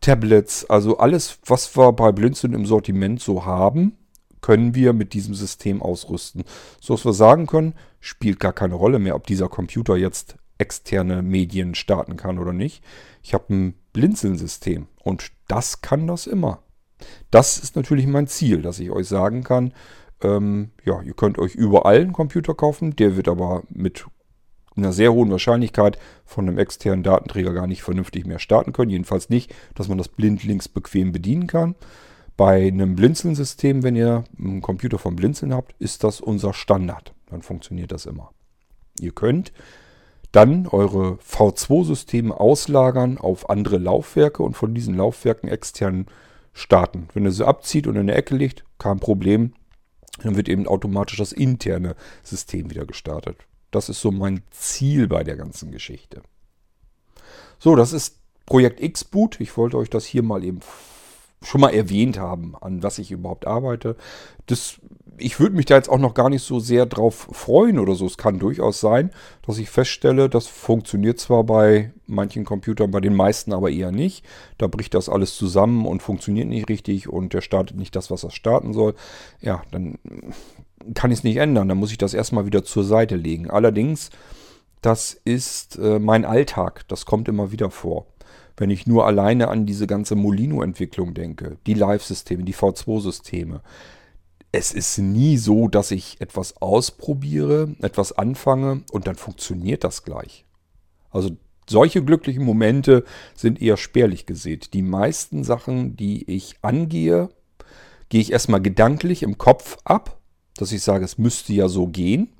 [0.00, 0.68] Tablets.
[0.68, 3.96] Also alles, was wir bei Blinzeln im Sortiment so haben,
[4.40, 6.44] können wir mit diesem System ausrüsten.
[6.80, 11.22] So dass wir sagen können, spielt gar keine Rolle mehr, ob dieser Computer jetzt externe
[11.22, 12.84] Medien starten kann oder nicht.
[13.22, 16.62] Ich habe ein Blinzeln-System und das kann das immer.
[17.30, 19.72] Das ist natürlich mein Ziel, dass ich euch sagen kann,
[20.24, 24.06] ähm, ja, ihr könnt euch überall einen Computer kaufen, der wird aber mit
[24.76, 28.90] einer sehr hohen Wahrscheinlichkeit von einem externen Datenträger gar nicht vernünftig mehr starten können.
[28.90, 31.76] Jedenfalls nicht, dass man das blindlings bequem bedienen kann.
[32.36, 37.14] Bei einem Blinzeln-System, wenn ihr einen Computer vom Blinzeln habt, ist das unser Standard.
[37.30, 38.32] Dann funktioniert das immer.
[38.98, 39.52] Ihr könnt
[40.32, 46.06] dann eure V2-Systeme auslagern auf andere Laufwerke und von diesen Laufwerken extern
[46.52, 47.08] starten.
[47.14, 49.52] Wenn ihr sie abzieht und in der Ecke liegt, kein Problem.
[50.22, 53.36] Dann wird eben automatisch das interne System wieder gestartet.
[53.70, 56.22] Das ist so mein Ziel bei der ganzen Geschichte.
[57.58, 59.40] So, das ist Projekt X-Boot.
[59.40, 60.60] Ich wollte euch das hier mal eben
[61.42, 63.96] schon mal erwähnt haben, an was ich überhaupt arbeite.
[64.46, 64.80] Das,
[65.18, 68.06] ich würde mich da jetzt auch noch gar nicht so sehr drauf freuen oder so.
[68.06, 69.10] Es kann durchaus sein,
[69.46, 74.24] dass ich feststelle, das funktioniert zwar bei manchen Computern, bei den meisten aber eher nicht.
[74.58, 78.24] Da bricht das alles zusammen und funktioniert nicht richtig und der startet nicht das, was
[78.24, 78.94] er starten soll.
[79.40, 79.98] Ja, dann
[80.94, 81.68] kann ich es nicht ändern.
[81.68, 83.50] Dann muss ich das erstmal wieder zur Seite legen.
[83.50, 84.10] Allerdings,
[84.82, 86.82] das ist äh, mein Alltag.
[86.88, 88.06] Das kommt immer wieder vor.
[88.56, 93.60] Wenn ich nur alleine an diese ganze Molino-Entwicklung denke, die Live-Systeme, die V2-Systeme.
[94.56, 100.44] Es ist nie so, dass ich etwas ausprobiere, etwas anfange und dann funktioniert das gleich.
[101.10, 101.30] Also
[101.68, 103.02] solche glücklichen Momente
[103.34, 104.72] sind eher spärlich gesät.
[104.72, 107.30] Die meisten Sachen, die ich angehe,
[108.10, 110.20] gehe ich erstmal gedanklich im Kopf ab,
[110.56, 112.32] dass ich sage, es müsste ja so gehen.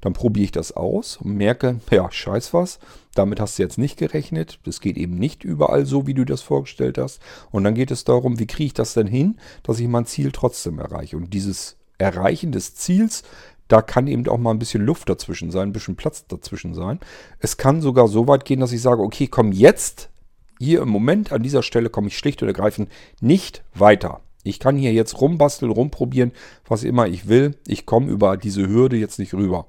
[0.00, 2.78] Dann probiere ich das aus und merke, ja, scheiß was,
[3.14, 4.58] damit hast du jetzt nicht gerechnet.
[4.64, 7.20] Das geht eben nicht überall so, wie du das vorgestellt hast.
[7.50, 10.32] Und dann geht es darum, wie kriege ich das denn hin, dass ich mein Ziel
[10.32, 11.16] trotzdem erreiche.
[11.16, 13.22] Und dieses Erreichen des Ziels,
[13.68, 17.00] da kann eben auch mal ein bisschen Luft dazwischen sein, ein bisschen Platz dazwischen sein.
[17.38, 20.10] Es kann sogar so weit gehen, dass ich sage, okay, komm jetzt,
[20.58, 24.20] hier im Moment an dieser Stelle komme ich schlicht und ergreifend nicht weiter.
[24.42, 26.32] Ich kann hier jetzt rumbasteln, rumprobieren,
[26.66, 27.56] was immer ich will.
[27.66, 29.66] Ich komme über diese Hürde jetzt nicht rüber.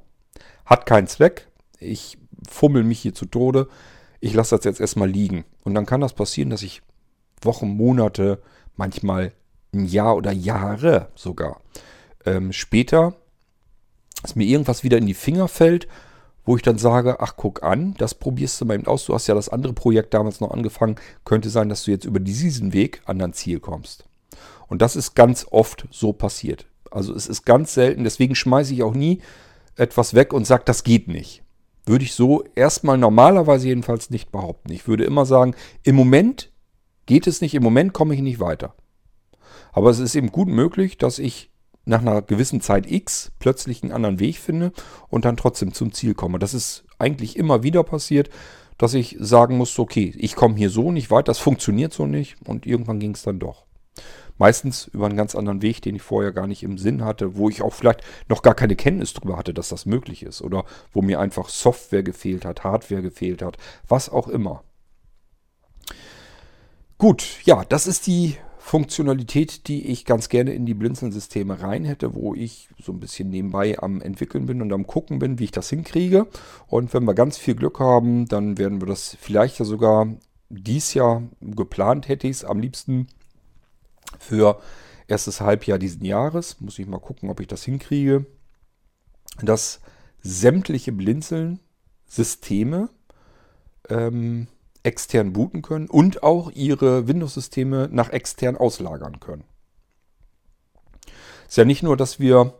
[0.65, 1.47] Hat keinen Zweck.
[1.79, 2.17] Ich
[2.49, 3.67] fummel mich hier zu Tode.
[4.19, 5.45] Ich lasse das jetzt erstmal liegen.
[5.63, 6.81] Und dann kann das passieren, dass ich
[7.41, 8.41] Wochen, Monate,
[8.75, 9.33] manchmal
[9.73, 11.61] ein Jahr oder Jahre sogar
[12.25, 13.15] ähm, später,
[14.21, 15.87] dass mir irgendwas wieder in die Finger fällt,
[16.45, 19.05] wo ich dann sage, ach guck an, das probierst du mal eben aus.
[19.05, 20.95] Du hast ja das andere Projekt damals noch angefangen.
[21.25, 24.05] Könnte sein, dass du jetzt über diesen Weg an dein Ziel kommst.
[24.67, 26.65] Und das ist ganz oft so passiert.
[26.91, 29.21] Also es ist ganz selten, deswegen schmeiße ich auch nie
[29.75, 31.43] etwas weg und sage, das geht nicht.
[31.85, 34.71] Würde ich so erstmal normalerweise jedenfalls nicht behaupten.
[34.71, 36.51] Ich würde immer sagen, im Moment
[37.05, 38.75] geht es nicht, im Moment komme ich nicht weiter.
[39.73, 41.49] Aber es ist eben gut möglich, dass ich
[41.85, 44.71] nach einer gewissen Zeit X plötzlich einen anderen Weg finde
[45.09, 46.39] und dann trotzdem zum Ziel komme.
[46.39, 48.29] Das ist eigentlich immer wieder passiert,
[48.77, 52.37] dass ich sagen muss, okay, ich komme hier so nicht weiter, das funktioniert so nicht
[52.45, 53.65] und irgendwann ging es dann doch.
[54.37, 57.49] Meistens über einen ganz anderen Weg, den ich vorher gar nicht im Sinn hatte, wo
[57.49, 60.41] ich auch vielleicht noch gar keine Kenntnis darüber hatte, dass das möglich ist.
[60.41, 64.63] Oder wo mir einfach Software gefehlt hat, Hardware gefehlt hat, was auch immer.
[66.97, 72.15] Gut, ja, das ist die Funktionalität, die ich ganz gerne in die Blinzeln-Systeme rein hätte,
[72.15, 75.51] wo ich so ein bisschen nebenbei am entwickeln bin und am gucken bin, wie ich
[75.51, 76.27] das hinkriege.
[76.67, 80.07] Und wenn wir ganz viel Glück haben, dann werden wir das vielleicht ja sogar
[80.49, 83.07] dies Jahr geplant hätte ich es am liebsten
[84.19, 84.61] für
[85.07, 86.61] erstes Halbjahr diesen Jahres.
[86.61, 88.25] Muss ich mal gucken, ob ich das hinkriege.
[89.41, 89.81] Dass
[90.21, 92.89] sämtliche Blinzeln-Systeme
[93.89, 94.47] ähm,
[94.83, 99.43] extern booten können und auch ihre Windows-Systeme nach extern auslagern können.
[101.47, 102.53] Ist ja nicht nur, dass wir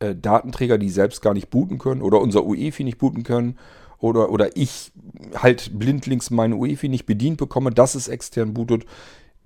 [0.00, 3.58] äh, Datenträger, die selbst gar nicht booten können oder unser UEFI nicht booten können
[3.98, 4.92] oder, oder ich
[5.34, 8.86] halt blindlings meine UEFI nicht bedient bekomme, dass es extern bootet,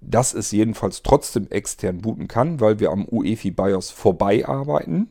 [0.07, 5.09] dass es jedenfalls trotzdem extern booten kann, weil wir am UEFI BIOS vorbei arbeiten.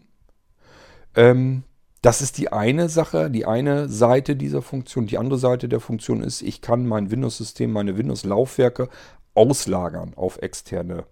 [1.16, 1.64] Ähm,
[2.02, 5.08] das ist die eine Sache, die eine Seite dieser Funktion.
[5.08, 8.90] Die andere Seite der Funktion ist, ich kann mein Windows-System, meine Windows-Laufwerke
[9.36, 11.06] auslagern auf externe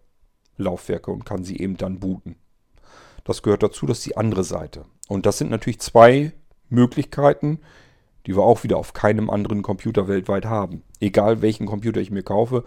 [0.58, 2.36] Laufwerke und kann sie eben dann booten.
[3.24, 4.86] Das gehört dazu, das ist die andere Seite.
[5.08, 6.34] Und das sind natürlich zwei
[6.70, 7.60] Möglichkeiten,
[8.25, 10.84] die wir auch wieder auf keinem anderen Computer weltweit haben.
[10.99, 12.63] Egal welchen Computer ich mir kaufe,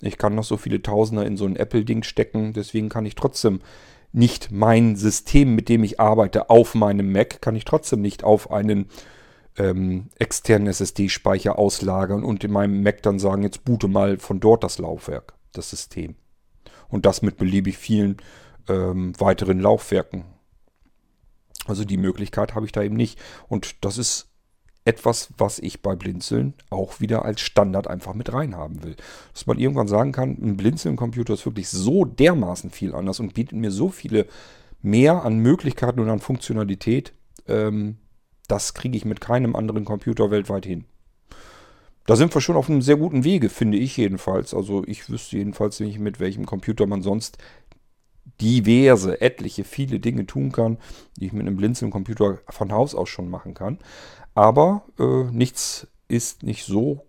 [0.00, 3.60] ich kann noch so viele Tausender in so ein Apple-Ding stecken, deswegen kann ich trotzdem
[4.12, 8.50] nicht mein System, mit dem ich arbeite, auf meinem Mac, kann ich trotzdem nicht auf
[8.50, 8.86] einen
[9.58, 14.64] ähm, externen SSD-Speicher auslagern und in meinem Mac dann sagen, jetzt boote mal von dort
[14.64, 16.14] das Laufwerk, das System.
[16.88, 18.16] Und das mit beliebig vielen
[18.68, 20.24] ähm, weiteren Laufwerken.
[21.66, 23.18] Also die Möglichkeit habe ich da eben nicht.
[23.48, 24.30] Und das ist
[24.88, 28.96] etwas, was ich bei Blinzeln auch wieder als Standard einfach mit reinhaben will.
[29.34, 33.58] Dass man irgendwann sagen kann, ein Blinzeln-Computer ist wirklich so dermaßen viel anders und bietet
[33.58, 34.26] mir so viele
[34.80, 37.12] mehr an Möglichkeiten und an Funktionalität,
[37.46, 37.98] ähm,
[38.48, 40.86] das kriege ich mit keinem anderen Computer weltweit hin.
[42.06, 44.54] Da sind wir schon auf einem sehr guten Wege, finde ich jedenfalls.
[44.54, 47.36] Also ich wüsste jedenfalls nicht, mit welchem Computer man sonst
[48.40, 50.78] diverse, etliche, viele Dinge tun kann,
[51.16, 53.78] die ich mit einem Blinzeln-Computer von Haus aus schon machen kann.
[54.38, 57.04] Aber äh, nichts ist nicht so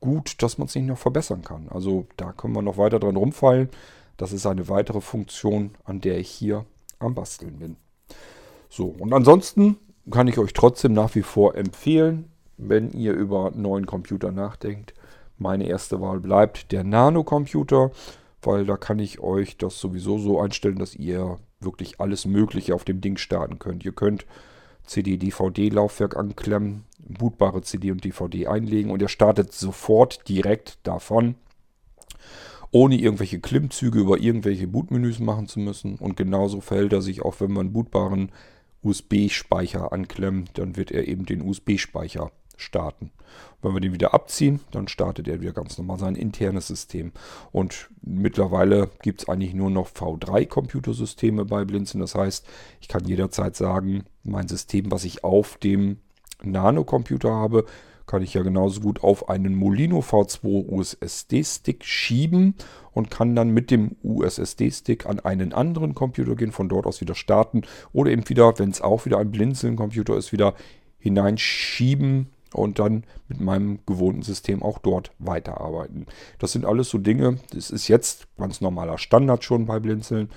[0.00, 1.68] gut, dass man es nicht noch verbessern kann.
[1.68, 3.68] Also da können wir noch weiter dran rumfallen.
[4.16, 6.64] Das ist eine weitere Funktion, an der ich hier
[7.00, 7.76] am Basteln bin.
[8.70, 9.76] So, und ansonsten
[10.10, 14.94] kann ich euch trotzdem nach wie vor empfehlen, wenn ihr über einen neuen Computer nachdenkt.
[15.36, 17.90] Meine erste Wahl bleibt der Nano-Computer,
[18.40, 22.84] weil da kann ich euch das sowieso so einstellen, dass ihr wirklich alles Mögliche auf
[22.84, 23.84] dem Ding starten könnt.
[23.84, 24.24] Ihr könnt
[24.86, 31.34] CD-DVD-Laufwerk anklemmen, bootbare CD und DVD einlegen und er startet sofort direkt davon,
[32.70, 35.96] ohne irgendwelche Klimmzüge über irgendwelche Bootmenüs machen zu müssen.
[35.96, 38.32] Und genauso verhält er sich auch, wenn man bootbaren
[38.82, 43.10] USB-Speicher anklemmt, dann wird er eben den USB-Speicher starten.
[43.62, 47.12] Wenn wir den wieder abziehen, dann startet er wieder ganz normal sein internes System.
[47.52, 52.00] Und mittlerweile gibt es eigentlich nur noch V3-Computersysteme bei Blinzen.
[52.00, 52.46] Das heißt,
[52.80, 55.98] ich kann jederzeit sagen, mein System, was ich auf dem
[56.42, 57.64] Nano-Computer habe,
[58.06, 62.54] kann ich ja genauso gut auf einen Molino V2 USSD-Stick schieben
[62.92, 67.16] und kann dann mit dem USSD-Stick an einen anderen Computer gehen, von dort aus wieder
[67.16, 70.54] starten oder eben wieder, wenn es auch wieder ein Blinzeln-Computer ist, wieder
[70.98, 76.06] hineinschieben und dann mit meinem gewohnten System auch dort weiterarbeiten.
[76.38, 80.30] Das sind alles so Dinge, das ist jetzt ganz normaler Standard schon bei Blinzeln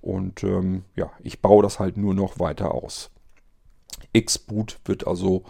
[0.00, 3.10] und ähm, ja, ich baue das halt nur noch weiter aus.
[4.16, 5.44] Xboot wird also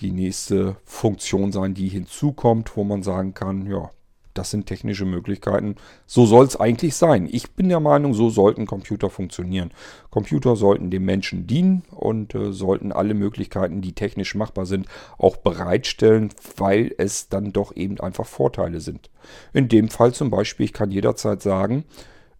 [0.00, 3.90] die nächste Funktion sein, die hinzukommt, wo man sagen kann, ja,
[4.34, 5.76] das sind technische Möglichkeiten.
[6.06, 7.28] So soll es eigentlich sein.
[7.30, 9.70] Ich bin der Meinung, so sollten Computer funktionieren.
[10.10, 14.86] Computer sollten dem Menschen dienen und äh, sollten alle Möglichkeiten, die technisch machbar sind,
[15.18, 19.10] auch bereitstellen, weil es dann doch eben einfach Vorteile sind.
[19.52, 21.84] In dem Fall zum Beispiel, ich kann jederzeit sagen,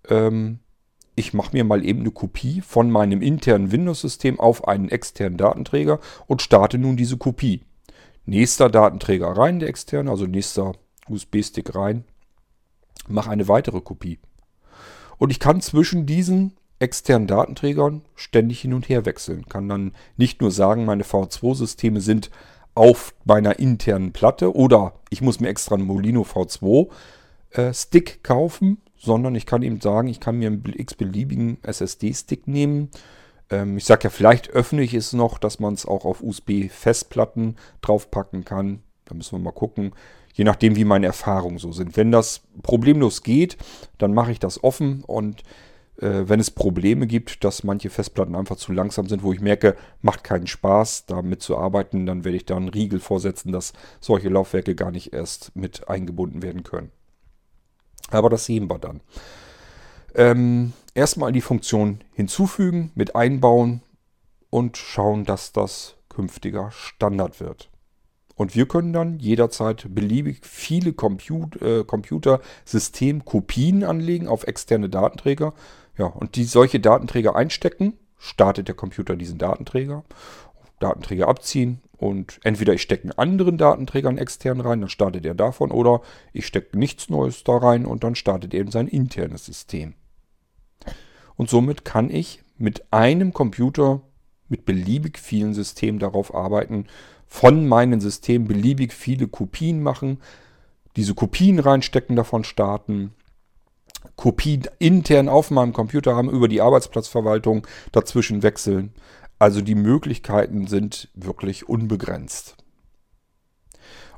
[0.09, 0.61] ähm,
[1.17, 6.01] ich mache mir mal eben eine Kopie von meinem internen Windows-System auf einen externen Datenträger
[6.27, 7.63] und starte nun diese Kopie.
[8.25, 10.73] Nächster Datenträger rein, der externe, also nächster
[11.11, 12.05] USB-Stick rein,
[13.09, 14.19] mache eine weitere Kopie.
[15.19, 19.45] Und ich kann zwischen diesen externen Datenträgern ständig hin und her wechseln.
[19.47, 22.31] Kann dann nicht nur sagen, meine V2-Systeme sind
[22.75, 26.89] auf meiner internen Platte oder ich muss mir extra einen Molino V2
[27.51, 27.73] äh,
[28.23, 32.91] kaufen, sondern ich kann eben sagen, ich kann mir einen x-beliebigen SSD-Stick nehmen.
[33.51, 37.57] Ähm, ich sage ja, vielleicht öffne ich es noch, dass man es auch auf USB-Festplatten
[37.83, 38.83] draufpacken kann.
[39.05, 39.93] Da müssen wir mal gucken
[40.35, 41.97] je nachdem, wie meine Erfahrungen so sind.
[41.97, 43.57] Wenn das problemlos geht,
[43.99, 45.43] dann mache ich das offen und
[46.01, 49.77] äh, wenn es Probleme gibt, dass manche Festplatten einfach zu langsam sind, wo ich merke,
[50.03, 54.29] macht keinen Spaß, damit zu arbeiten, dann werde ich da einen Riegel vorsetzen, dass solche
[54.29, 56.91] Laufwerke gar nicht erst mit eingebunden werden können.
[58.11, 59.01] Aber das sehen wir dann.
[60.15, 63.83] Ähm, erstmal die Funktion hinzufügen, mit einbauen
[64.49, 67.71] und schauen, dass das künftiger Standard wird.
[68.41, 75.53] Und wir können dann jederzeit beliebig viele Comput äh, Computersystemkopien anlegen auf externe Datenträger.
[75.99, 80.05] Ja, und die solche Datenträger einstecken, startet der Computer diesen Datenträger.
[80.79, 85.71] Datenträger abziehen und entweder ich stecke einen anderen Datenträger extern rein, dann startet er davon,
[85.71, 86.01] oder
[86.33, 89.93] ich stecke nichts Neues da rein und dann startet eben sein internes System.
[91.37, 94.01] Und somit kann ich mit einem Computer
[94.49, 96.87] mit beliebig vielen Systemen darauf arbeiten,
[97.31, 100.19] von meinem System beliebig viele Kopien machen,
[100.97, 103.15] diese Kopien reinstecken, davon starten,
[104.17, 108.93] Kopien intern auf meinem Computer haben, über die Arbeitsplatzverwaltung dazwischen wechseln.
[109.39, 112.57] Also die Möglichkeiten sind wirklich unbegrenzt.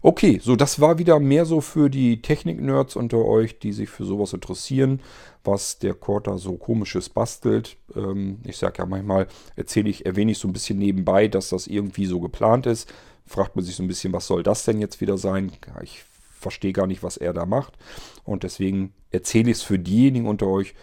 [0.05, 4.05] Okay, so das war wieder mehr so für die Technik-Nerds unter euch, die sich für
[4.05, 5.01] sowas interessieren,
[5.45, 7.77] was der Corta so komisches bastelt.
[7.95, 11.69] Ähm, ich sage ja manchmal, erzähle ich, erwähne ich so ein bisschen nebenbei, dass das
[11.69, 12.93] irgendwie so geplant ist.
[13.27, 15.53] Fragt man sich so ein bisschen, was soll das denn jetzt wieder sein?
[15.83, 16.03] Ich
[16.37, 17.75] verstehe gar nicht, was er da macht.
[18.25, 20.75] Und deswegen erzähle ich es für diejenigen unter euch,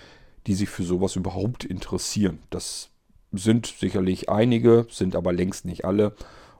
[0.47, 2.39] die sich für sowas überhaupt interessieren.
[2.51, 2.89] Das
[3.33, 6.15] sind sicherlich einige, sind aber längst nicht alle.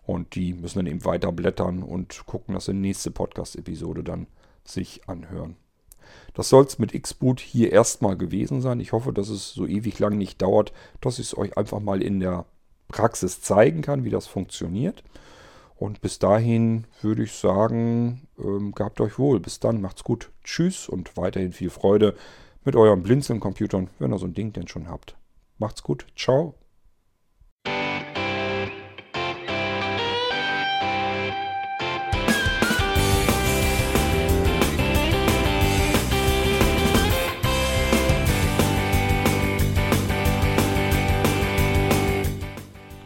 [0.10, 4.26] Und die müssen dann eben weiter blättern und gucken, dass sie nächste Podcast-Episode dann
[4.64, 5.55] sich anhören.
[6.34, 8.80] Das soll es mit Xboot hier erstmal gewesen sein.
[8.80, 12.01] Ich hoffe, dass es so ewig lang nicht dauert, dass ich es euch einfach mal
[12.01, 12.45] in der
[12.88, 15.03] Praxis zeigen kann, wie das funktioniert.
[15.76, 19.39] Und bis dahin würde ich sagen, ähm, gehabt euch wohl.
[19.39, 20.32] Bis dann, macht's gut.
[20.43, 22.16] Tschüss und weiterhin viel Freude
[22.66, 25.16] mit euren Blinzeln-Computern, wenn ihr so ein Ding denn schon habt.
[25.60, 26.07] Macht's gut.
[26.16, 26.55] Ciao.